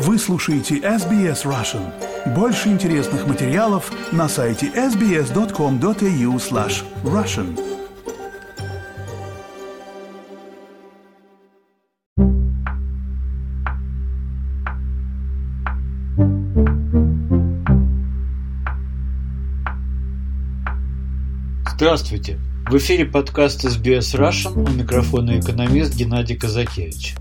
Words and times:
Вы 0.00 0.16
слушаете 0.16 0.76
SBS 0.76 1.44
Russian. 1.44 1.92
Больше 2.32 2.68
интересных 2.68 3.26
материалов 3.26 3.90
на 4.12 4.28
сайте 4.28 4.66
sbs.com.au 4.68 6.36
slash 6.36 6.84
russian. 7.02 7.58
Здравствуйте! 21.74 22.38
В 22.70 22.76
эфире 22.76 23.04
подкаст 23.04 23.64
SBS 23.64 24.16
Russian 24.16 24.52
у 24.52 24.68
микрофона 24.68 25.40
экономист 25.40 25.96
Геннадий 25.96 26.36
Казакевич. 26.36 27.16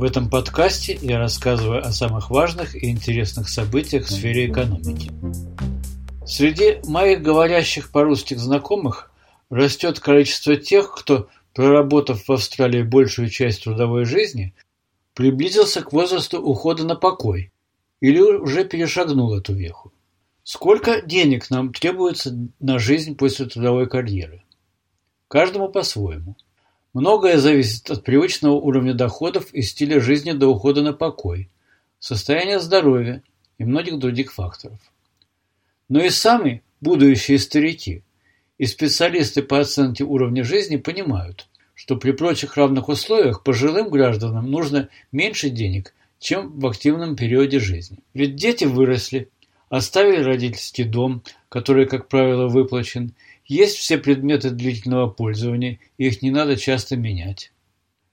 В 0.00 0.04
этом 0.04 0.30
подкасте 0.30 0.98
я 1.02 1.18
рассказываю 1.18 1.86
о 1.86 1.92
самых 1.92 2.30
важных 2.30 2.74
и 2.74 2.88
интересных 2.88 3.50
событиях 3.50 4.06
в 4.06 4.10
сфере 4.10 4.50
экономики. 4.50 5.10
Среди 6.24 6.80
моих 6.88 7.20
говорящих 7.20 7.92
по-русски 7.92 8.32
знакомых 8.32 9.12
растет 9.50 10.00
количество 10.00 10.56
тех, 10.56 10.90
кто, 10.94 11.28
проработав 11.52 12.26
в 12.26 12.32
Австралии 12.32 12.82
большую 12.82 13.28
часть 13.28 13.64
трудовой 13.64 14.06
жизни, 14.06 14.54
приблизился 15.12 15.82
к 15.82 15.92
возрасту 15.92 16.40
ухода 16.40 16.86
на 16.86 16.94
покой 16.94 17.52
или 18.00 18.22
уже 18.22 18.64
перешагнул 18.64 19.34
эту 19.34 19.52
веху. 19.52 19.92
Сколько 20.44 21.02
денег 21.02 21.50
нам 21.50 21.74
требуется 21.74 22.34
на 22.58 22.78
жизнь 22.78 23.16
после 23.16 23.44
трудовой 23.44 23.86
карьеры? 23.86 24.44
Каждому 25.28 25.68
по-своему. 25.68 26.36
Многое 26.92 27.38
зависит 27.38 27.88
от 27.88 28.02
привычного 28.02 28.54
уровня 28.54 28.94
доходов 28.94 29.52
и 29.54 29.62
стиля 29.62 30.00
жизни 30.00 30.32
до 30.32 30.48
ухода 30.48 30.82
на 30.82 30.92
покой, 30.92 31.48
состояния 32.00 32.58
здоровья 32.58 33.22
и 33.58 33.64
многих 33.64 33.98
других 33.98 34.32
факторов. 34.32 34.78
Но 35.88 36.02
и 36.02 36.10
сами 36.10 36.62
будущие 36.80 37.38
старики 37.38 38.02
и 38.58 38.66
специалисты 38.66 39.42
по 39.42 39.60
оценке 39.60 40.02
уровня 40.02 40.42
жизни 40.42 40.76
понимают, 40.76 41.48
что 41.74 41.96
при 41.96 42.10
прочих 42.10 42.56
равных 42.56 42.88
условиях 42.88 43.44
пожилым 43.44 43.88
гражданам 43.88 44.50
нужно 44.50 44.88
меньше 45.12 45.48
денег, 45.48 45.94
чем 46.18 46.58
в 46.58 46.66
активном 46.66 47.14
периоде 47.14 47.60
жизни. 47.60 47.98
Ведь 48.14 48.34
дети 48.34 48.64
выросли, 48.64 49.30
оставили 49.68 50.22
родительский 50.22 50.84
дом, 50.84 51.22
который, 51.48 51.86
как 51.86 52.08
правило, 52.08 52.48
выплачен, 52.48 53.14
есть 53.50 53.78
все 53.78 53.98
предметы 53.98 54.50
длительного 54.50 55.10
пользования, 55.10 55.80
их 55.98 56.22
не 56.22 56.30
надо 56.30 56.56
часто 56.56 56.96
менять. 56.96 57.52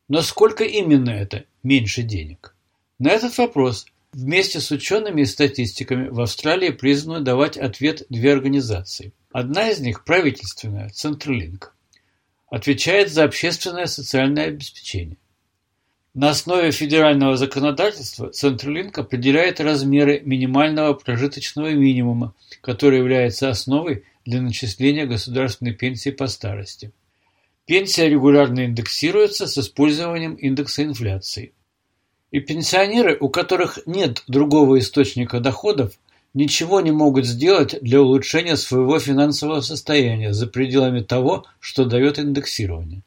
Но 0.07 0.23
сколько 0.23 0.63
именно 0.63 1.11
это 1.11 1.45
меньше 1.61 2.01
денег? 2.01 2.55
На 2.97 3.11
этот 3.11 3.37
вопрос 3.37 3.85
вместе 4.11 4.59
с 4.59 4.71
учеными 4.71 5.21
и 5.21 5.25
статистиками 5.25 6.07
в 6.07 6.19
Австралии 6.21 6.71
призваны 6.71 7.23
давать 7.23 7.55
ответ 7.55 8.01
две 8.09 8.33
организации. 8.33 9.13
Одна 9.31 9.69
из 9.69 9.79
них, 9.79 10.05
правительственная, 10.05 10.89
Централинк, 10.89 11.75
отвечает 12.49 13.11
за 13.11 13.23
общественное 13.23 13.85
социальное 13.85 14.47
обеспечение. 14.47 15.17
На 16.17 16.31
основе 16.31 16.71
федерального 16.71 17.37
законодательства 17.37 18.31
Централинк 18.31 18.97
определяет 18.97 19.59
размеры 19.59 20.19
минимального 20.25 20.95
прожиточного 20.95 21.75
минимума, 21.75 22.33
который 22.61 22.97
является 22.97 23.51
основой 23.51 24.03
для 24.25 24.41
начисления 24.41 25.05
государственной 25.05 25.73
пенсии 25.73 26.09
по 26.09 26.25
старости. 26.25 26.91
Пенсия 27.67 28.09
регулярно 28.09 28.65
индексируется 28.65 29.45
с 29.45 29.59
использованием 29.59 30.33
индекса 30.33 30.85
инфляции. 30.85 31.53
И 32.31 32.39
пенсионеры, 32.39 33.15
у 33.19 33.29
которых 33.29 33.77
нет 33.85 34.23
другого 34.27 34.79
источника 34.79 35.39
доходов, 35.39 35.99
ничего 36.33 36.81
не 36.81 36.91
могут 36.91 37.27
сделать 37.27 37.77
для 37.79 38.01
улучшения 38.01 38.57
своего 38.57 38.97
финансового 38.97 39.61
состояния 39.61 40.33
за 40.33 40.47
пределами 40.47 41.01
того, 41.01 41.45
что 41.59 41.85
дает 41.85 42.17
индексирование. 42.17 43.03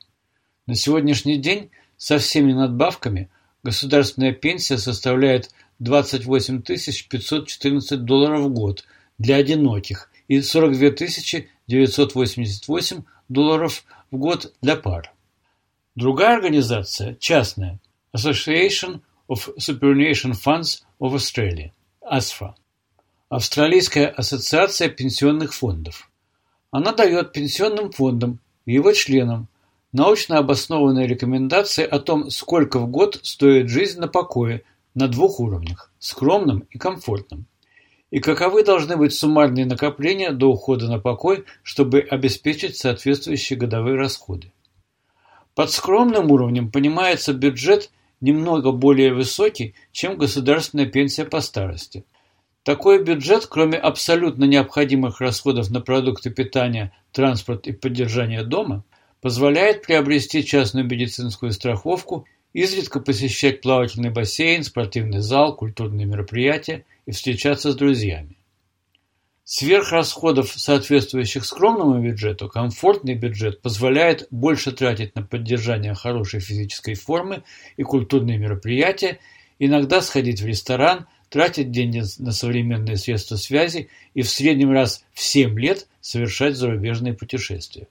На 0.68 0.76
сегодняшний 0.76 1.38
день 1.38 1.70
со 2.00 2.18
всеми 2.18 2.54
надбавками 2.54 3.28
государственная 3.62 4.32
пенсия 4.32 4.78
составляет 4.78 5.50
28 5.80 6.62
514 6.62 8.04
долларов 8.06 8.40
в 8.46 8.48
год 8.48 8.84
для 9.18 9.36
одиноких 9.36 10.10
и 10.26 10.40
42 10.40 10.96
988 11.66 13.02
долларов 13.28 13.84
в 14.10 14.16
год 14.16 14.54
для 14.62 14.76
пар. 14.76 15.12
Другая 15.94 16.36
организация, 16.36 17.16
частная, 17.16 17.78
Association 18.16 19.02
of 19.28 19.54
Superannuation 19.58 20.32
Funds 20.32 20.82
of 21.00 21.14
Australia, 21.14 21.70
ASFA, 22.00 22.54
Австралийская 23.28 24.08
ассоциация 24.08 24.88
пенсионных 24.88 25.52
фондов. 25.52 26.10
Она 26.70 26.92
дает 26.92 27.32
пенсионным 27.32 27.92
фондам 27.92 28.40
и 28.64 28.72
его 28.72 28.94
членам 28.94 29.49
научно 29.92 30.38
обоснованные 30.38 31.06
рекомендации 31.06 31.84
о 31.84 31.98
том, 31.98 32.30
сколько 32.30 32.78
в 32.78 32.88
год 32.88 33.20
стоит 33.22 33.68
жизнь 33.68 34.00
на 34.00 34.08
покое 34.08 34.62
на 34.94 35.08
двух 35.08 35.40
уровнях– 35.40 35.92
скромном 35.98 36.60
и 36.70 36.78
комфортном 36.78 37.46
и 38.10 38.18
каковы 38.18 38.64
должны 38.64 38.96
быть 38.96 39.14
суммарные 39.14 39.66
накопления 39.66 40.32
до 40.32 40.50
ухода 40.50 40.88
на 40.88 40.98
покой, 40.98 41.44
чтобы 41.62 42.00
обеспечить 42.00 42.76
соответствующие 42.76 43.58
годовые 43.58 43.96
расходы. 43.96 44.52
Под 45.54 45.70
скромным 45.70 46.30
уровнем 46.30 46.70
понимается 46.70 47.32
бюджет 47.32 47.90
немного 48.20 48.72
более 48.72 49.14
высокий, 49.14 49.74
чем 49.92 50.16
государственная 50.16 50.86
пенсия 50.86 51.24
по 51.24 51.40
старости. 51.40 52.04
Такой 52.62 53.02
бюджет, 53.02 53.46
кроме 53.46 53.78
абсолютно 53.78 54.44
необходимых 54.44 55.20
расходов 55.20 55.70
на 55.70 55.80
продукты 55.80 56.30
питания, 56.30 56.92
транспорт 57.12 57.66
и 57.66 57.72
поддержание 57.72 58.42
дома, 58.42 58.84
позволяет 59.20 59.82
приобрести 59.82 60.44
частную 60.44 60.86
медицинскую 60.86 61.52
страховку, 61.52 62.26
изредка 62.52 63.00
посещать 63.00 63.60
плавательный 63.60 64.10
бассейн, 64.10 64.64
спортивный 64.64 65.20
зал, 65.20 65.54
культурные 65.54 66.06
мероприятия 66.06 66.84
и 67.06 67.12
встречаться 67.12 67.72
с 67.72 67.76
друзьями. 67.76 68.36
Сверх 69.44 69.90
расходов, 69.90 70.52
соответствующих 70.56 71.44
скромному 71.44 72.00
бюджету, 72.00 72.48
комфортный 72.48 73.14
бюджет 73.14 73.60
позволяет 73.62 74.28
больше 74.30 74.70
тратить 74.70 75.16
на 75.16 75.22
поддержание 75.22 75.94
хорошей 75.94 76.38
физической 76.38 76.94
формы 76.94 77.42
и 77.76 77.82
культурные 77.82 78.38
мероприятия, 78.38 79.18
иногда 79.58 80.02
сходить 80.02 80.40
в 80.40 80.46
ресторан, 80.46 81.06
тратить 81.30 81.72
деньги 81.72 82.02
на 82.18 82.30
современные 82.30 82.96
средства 82.96 83.34
связи 83.34 83.88
и 84.14 84.22
в 84.22 84.30
среднем 84.30 84.70
раз 84.70 85.04
в 85.12 85.20
7 85.20 85.58
лет 85.58 85.88
совершать 86.00 86.56
зарубежные 86.56 87.14
путешествия. 87.14 87.88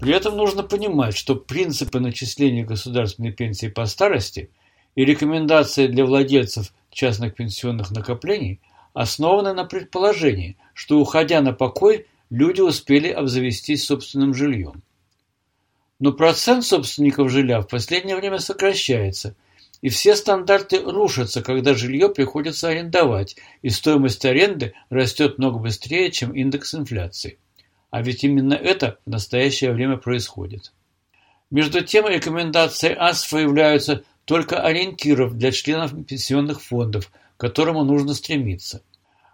При 0.00 0.12
этом 0.12 0.36
нужно 0.36 0.62
понимать, 0.62 1.16
что 1.16 1.34
принципы 1.34 2.00
начисления 2.00 2.64
государственной 2.64 3.32
пенсии 3.32 3.66
по 3.66 3.84
старости 3.86 4.50
и 4.94 5.04
рекомендации 5.04 5.86
для 5.86 6.06
владельцев 6.06 6.72
частных 6.90 7.34
пенсионных 7.34 7.90
накоплений 7.90 8.60
основаны 8.94 9.52
на 9.52 9.64
предположении, 9.64 10.56
что, 10.72 10.98
уходя 10.98 11.40
на 11.40 11.52
покой, 11.52 12.06
люди 12.30 12.60
успели 12.60 13.08
обзавестись 13.08 13.84
собственным 13.84 14.34
жильем. 14.34 14.82
Но 16.00 16.12
процент 16.12 16.64
собственников 16.64 17.30
жилья 17.30 17.60
в 17.60 17.68
последнее 17.68 18.16
время 18.16 18.38
сокращается, 18.38 19.36
и 19.80 19.88
все 19.88 20.16
стандарты 20.16 20.80
рушатся, 20.80 21.42
когда 21.42 21.74
жилье 21.74 22.08
приходится 22.08 22.68
арендовать, 22.68 23.36
и 23.62 23.70
стоимость 23.70 24.24
аренды 24.24 24.74
растет 24.90 25.38
много 25.38 25.58
быстрее, 25.58 26.10
чем 26.10 26.32
индекс 26.32 26.74
инфляции. 26.74 27.38
А 27.90 28.02
ведь 28.02 28.24
именно 28.24 28.54
это 28.54 28.98
в 29.06 29.10
настоящее 29.10 29.72
время 29.72 29.96
происходит. 29.96 30.72
Между 31.50 31.80
тем, 31.82 32.06
рекомендации 32.06 32.94
АСФА 32.94 33.38
являются 33.38 34.04
только 34.24 34.60
ориентиров 34.60 35.38
для 35.38 35.52
членов 35.52 35.92
пенсионных 36.04 36.60
фондов, 36.60 37.10
к 37.36 37.40
которому 37.40 37.84
нужно 37.84 38.12
стремиться. 38.14 38.82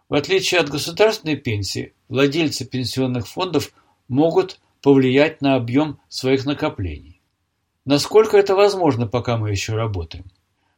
В 0.09 0.15
отличие 0.15 0.61
от 0.61 0.69
государственной 0.69 1.37
пенсии, 1.37 1.95
владельцы 2.09 2.65
пенсионных 2.65 3.27
фондов 3.27 3.73
могут 4.07 4.61
повлиять 4.83 5.41
на 5.41 5.57
объем 5.57 5.99
своих 6.09 6.45
накоплений. 6.45 7.14
Насколько 7.85 8.39
это 8.39 8.55
возможно, 8.55 9.07
пока 9.07 9.37
мы 9.37 9.51
еще 9.51 9.75
работаем? 9.75 10.25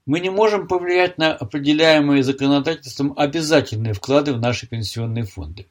Мы 0.07 0.19
не 0.21 0.31
можем 0.31 0.67
повлиять 0.67 1.19
на 1.19 1.35
определяемые 1.35 2.25
законодательством 2.25 3.13
обязательные 3.17 3.93
вклады 3.93 4.33
в 4.33 4.41
наши 4.41 4.67
пенсионные 4.67 5.25
фонды. 5.25 5.67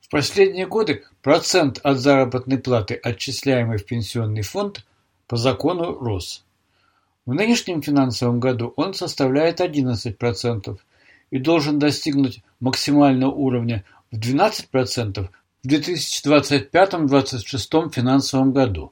В 0.00 0.08
последние 0.08 0.66
годы 0.66 1.04
процент 1.22 1.78
от 1.82 1.98
заработной 1.98 2.58
платы, 2.58 2.94
отчисляемый 2.94 3.76
в 3.78 3.86
пенсионный 3.86 4.42
фонд, 4.42 4.84
по 5.28 5.36
закону 5.36 5.98
рос. 5.98 6.44
В 7.26 7.32
нынешнем 7.32 7.80
финансовом 7.80 8.40
году 8.40 8.74
он 8.76 8.94
составляет 8.94 9.60
11% 9.60 10.76
и 11.30 11.38
должен 11.38 11.78
достигнуть 11.78 12.42
максимального 12.58 13.30
уровня 13.30 13.84
в 14.10 14.18
12% 14.18 15.28
в 15.62 15.66
2025-2026 15.66 17.92
финансовом 17.92 18.52
году. 18.52 18.90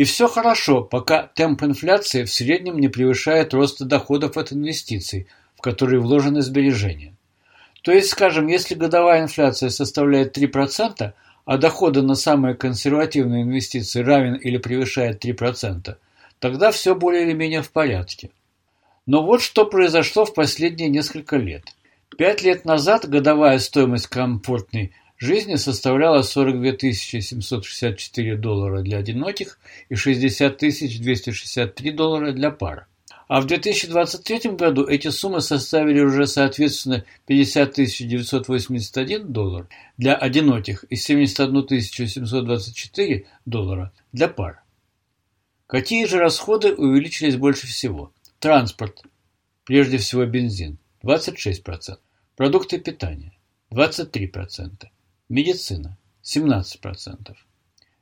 И 0.00 0.04
все 0.04 0.28
хорошо, 0.28 0.80
пока 0.80 1.24
темп 1.34 1.62
инфляции 1.62 2.24
в 2.24 2.32
среднем 2.32 2.78
не 2.78 2.88
превышает 2.88 3.52
роста 3.52 3.84
доходов 3.84 4.38
от 4.38 4.50
инвестиций, 4.50 5.26
в 5.58 5.60
которые 5.60 6.00
вложены 6.00 6.40
сбережения. 6.40 7.14
То 7.82 7.92
есть, 7.92 8.08
скажем, 8.08 8.46
если 8.46 8.74
годовая 8.74 9.20
инфляция 9.20 9.68
составляет 9.68 10.38
3%, 10.38 11.12
а 11.44 11.58
доходы 11.58 12.00
на 12.00 12.14
самые 12.14 12.54
консервативные 12.54 13.42
инвестиции 13.42 14.00
равен 14.00 14.36
или 14.36 14.56
превышает 14.56 15.22
3%, 15.22 15.94
тогда 16.38 16.70
все 16.70 16.94
более 16.94 17.24
или 17.24 17.34
менее 17.34 17.60
в 17.60 17.70
порядке. 17.70 18.30
Но 19.04 19.22
вот 19.22 19.42
что 19.42 19.66
произошло 19.66 20.24
в 20.24 20.32
последние 20.32 20.88
несколько 20.88 21.36
лет. 21.36 21.64
Пять 22.16 22.40
лет 22.40 22.64
назад 22.64 23.06
годовая 23.06 23.58
стоимость 23.58 24.06
комфортной 24.06 24.92
жизни 25.20 25.56
составляла 25.56 26.22
42 26.22 26.92
764 26.92 28.36
доллара 28.36 28.82
для 28.82 28.98
одиноких 28.98 29.58
и 29.90 29.94
60 29.94 30.58
263 30.58 31.90
доллара 31.92 32.32
для 32.32 32.50
пар. 32.50 32.86
А 33.28 33.40
в 33.40 33.46
2023 33.46 34.52
году 34.56 34.84
эти 34.84 35.08
суммы 35.08 35.40
составили 35.40 36.00
уже 36.00 36.26
соответственно 36.26 37.04
50 37.26 37.74
981 37.74 39.32
доллар 39.32 39.68
для 39.96 40.16
одиноких 40.16 40.84
и 40.84 40.96
71 40.96 41.80
724 41.80 43.26
доллара 43.44 43.92
для 44.12 44.26
пар. 44.26 44.64
Какие 45.68 46.06
же 46.06 46.18
расходы 46.18 46.74
увеличились 46.74 47.36
больше 47.36 47.68
всего? 47.68 48.12
Транспорт, 48.40 49.02
прежде 49.64 49.98
всего 49.98 50.24
бензин, 50.24 50.78
26%, 51.04 51.98
продукты 52.34 52.80
питания, 52.80 53.32
23%, 53.70 54.88
медицина, 55.30 55.96
17%. 56.22 57.34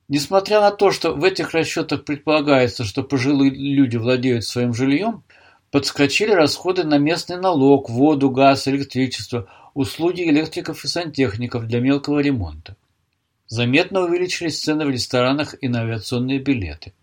Несмотря 0.08 0.60
на 0.60 0.70
то, 0.70 0.90
что 0.90 1.12
в 1.14 1.22
этих 1.22 1.52
расчетах 1.52 2.04
предполагается, 2.04 2.82
что 2.82 3.02
пожилые 3.02 3.50
люди 3.50 3.96
владеют 3.96 4.44
своим 4.44 4.72
жильем, 4.72 5.22
подскочили 5.70 6.32
расходы 6.32 6.84
на 6.84 6.96
местный 6.96 7.36
налог, 7.36 7.90
воду, 7.90 8.30
газ, 8.30 8.66
электричество, 8.68 9.48
услуги 9.74 10.22
электриков 10.22 10.82
и 10.82 10.88
сантехников 10.88 11.66
для 11.66 11.80
мелкого 11.80 12.20
ремонта. 12.20 12.76
Заметно 13.46 14.00
увеличились 14.00 14.60
цены 14.60 14.86
в 14.86 14.90
ресторанах 14.90 15.54
и 15.60 15.68
на 15.68 15.82
авиационные 15.82 16.38
билеты. 16.38 16.94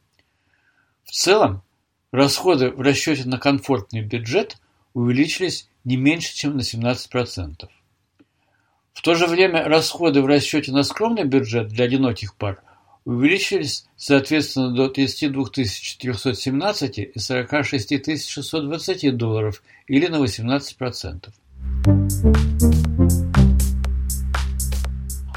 В 1.04 1.12
целом, 1.12 1.62
расходы 2.12 2.72
в 2.72 2.82
расчете 2.82 3.28
на 3.28 3.38
комфортный 3.38 4.02
бюджет 4.02 4.58
увеличились 4.94 5.70
не 5.84 5.96
меньше, 5.96 6.36
чем 6.36 6.58
на 6.58 6.62
17%. 6.62 7.70
В 8.96 9.02
то 9.02 9.14
же 9.14 9.28
время 9.28 9.66
расходы 9.66 10.22
в 10.22 10.26
расчете 10.26 10.72
на 10.72 10.84
скромный 10.84 11.26
бюджет 11.26 11.68
для 11.68 11.84
одиноких 11.86 12.34
пар 12.34 12.64
увеличились 13.04 13.86
соответственно 13.98 14.74
до 14.74 14.88
32 14.88 15.46
417 15.54 17.00
и 17.00 17.20
46 17.20 18.30
620 18.30 19.18
долларов 19.18 19.62
или 19.88 20.08
на 20.08 20.24
18%. 20.24 21.30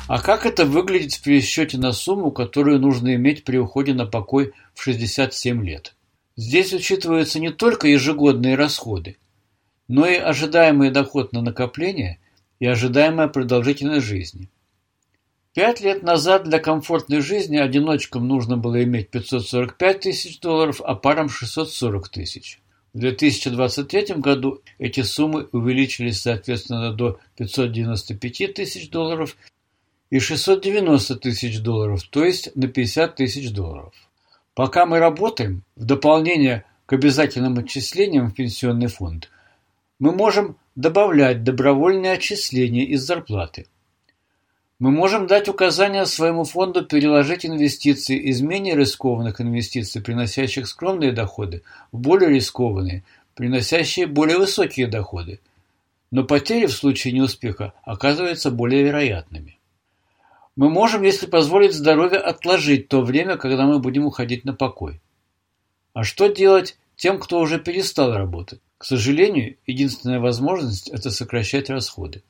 А 0.06 0.20
как 0.20 0.46
это 0.46 0.64
выглядит 0.64 1.14
в 1.14 1.22
пересчете 1.22 1.78
на 1.78 1.92
сумму, 1.92 2.30
которую 2.30 2.78
нужно 2.78 3.16
иметь 3.16 3.42
при 3.42 3.58
уходе 3.58 3.92
на 3.92 4.06
покой 4.06 4.52
в 4.72 4.82
67 4.82 5.66
лет? 5.66 5.96
Здесь 6.36 6.72
учитываются 6.72 7.40
не 7.40 7.50
только 7.50 7.88
ежегодные 7.88 8.54
расходы, 8.54 9.18
но 9.88 10.06
и 10.06 10.14
ожидаемый 10.14 10.90
доход 10.90 11.32
на 11.32 11.42
накопление 11.42 12.20
и 12.60 12.66
ожидаемая 12.66 13.28
продолжительность 13.28 14.06
жизни. 14.06 14.48
Пять 15.54 15.80
лет 15.80 16.02
назад 16.02 16.44
для 16.44 16.60
комфортной 16.60 17.20
жизни 17.20 17.56
одиночкам 17.56 18.28
нужно 18.28 18.56
было 18.56 18.82
иметь 18.84 19.10
545 19.10 20.00
тысяч 20.00 20.40
долларов, 20.40 20.80
а 20.84 20.94
парам 20.94 21.28
640 21.28 22.08
тысяч. 22.08 22.60
В 22.92 22.98
2023 23.00 24.16
году 24.16 24.62
эти 24.78 25.02
суммы 25.02 25.48
увеличились 25.52 26.20
соответственно 26.20 26.92
до 26.92 27.18
595 27.36 28.54
тысяч 28.54 28.90
долларов 28.90 29.36
и 30.10 30.18
690 30.20 31.16
тысяч 31.16 31.60
долларов, 31.60 32.02
то 32.04 32.24
есть 32.24 32.54
на 32.56 32.68
50 32.68 33.16
тысяч 33.16 33.52
долларов. 33.52 33.94
Пока 34.54 34.86
мы 34.86 34.98
работаем, 34.98 35.64
в 35.76 35.84
дополнение 35.84 36.64
к 36.86 36.92
обязательным 36.92 37.58
отчислениям 37.58 38.30
в 38.30 38.34
пенсионный 38.34 38.88
фонд, 38.88 39.30
мы 39.98 40.12
можем 40.12 40.56
добавлять 40.78 41.42
добровольные 41.42 42.12
отчисления 42.12 42.84
из 42.84 43.02
зарплаты. 43.02 43.66
Мы 44.78 44.92
можем 44.92 45.26
дать 45.26 45.48
указания 45.48 46.06
своему 46.06 46.44
фонду 46.44 46.84
переложить 46.84 47.44
инвестиции 47.44 48.16
из 48.16 48.42
менее 48.42 48.76
рискованных 48.76 49.40
инвестиций, 49.40 50.00
приносящих 50.00 50.68
скромные 50.68 51.10
доходы, 51.10 51.64
в 51.90 51.98
более 51.98 52.30
рискованные, 52.30 53.02
приносящие 53.34 54.06
более 54.06 54.38
высокие 54.38 54.86
доходы. 54.86 55.40
Но 56.12 56.22
потери 56.22 56.66
в 56.66 56.72
случае 56.72 57.12
неуспеха 57.12 57.72
оказываются 57.82 58.52
более 58.52 58.84
вероятными. 58.84 59.58
Мы 60.54 60.70
можем, 60.70 61.02
если 61.02 61.26
позволит 61.26 61.74
здоровье, 61.74 62.20
отложить 62.20 62.86
то 62.86 63.02
время, 63.02 63.36
когда 63.36 63.66
мы 63.66 63.80
будем 63.80 64.06
уходить 64.06 64.44
на 64.44 64.52
покой. 64.52 65.00
А 65.92 66.04
что 66.04 66.28
делать 66.28 66.78
тем, 66.94 67.18
кто 67.18 67.40
уже 67.40 67.58
перестал 67.58 68.14
работать? 68.14 68.60
К 68.78 68.84
сожалению, 68.84 69.56
единственная 69.66 70.20
возможность– 70.20 70.88
это 70.90 71.10
сокращать 71.10 71.68
расходы. 71.68 72.22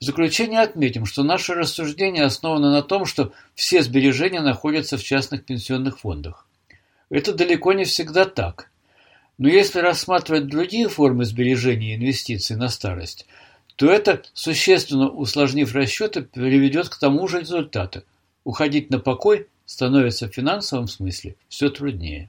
В 0.00 0.04
заключение 0.04 0.60
отметим, 0.60 1.04
что 1.04 1.22
наше 1.22 1.54
рассуждение 1.54 2.24
основано 2.24 2.70
на 2.70 2.82
том, 2.82 3.04
что 3.04 3.32
все 3.54 3.82
сбережения 3.82 4.40
находятся 4.40 4.96
в 4.96 5.02
частных 5.02 5.44
пенсионных 5.44 5.98
фондах. 5.98 6.46
Это 7.10 7.32
далеко 7.32 7.72
не 7.72 7.84
всегда 7.84 8.24
так. 8.24 8.70
Но 9.36 9.48
если 9.48 9.80
рассматривать 9.80 10.46
другие 10.46 10.88
формы 10.88 11.24
сбережений 11.24 11.92
и 11.92 11.96
инвестиций 11.96 12.56
на 12.56 12.68
старость– 12.68 13.26
то 13.80 13.90
это, 13.90 14.20
существенно 14.34 15.08
усложнив 15.08 15.74
расчеты, 15.74 16.20
приведет 16.20 16.90
к 16.90 16.98
тому 16.98 17.26
же 17.28 17.40
результату. 17.40 18.02
Уходить 18.44 18.90
на 18.90 18.98
покой 18.98 19.46
становится 19.64 20.28
в 20.28 20.34
финансовом 20.34 20.86
смысле 20.86 21.36
все 21.48 21.70
труднее. 21.70 22.28